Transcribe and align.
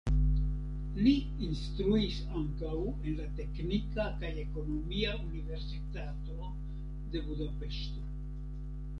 Li 1.07 1.11
instruis 1.47 2.15
ankaŭ 2.39 2.77
en 2.85 3.11
la 3.19 3.27
Teknika 3.39 4.05
kaj 4.23 4.31
Ekonomia 4.43 5.11
Universitato 5.25 6.49
de 7.17 7.23
Budapeŝto. 7.29 8.03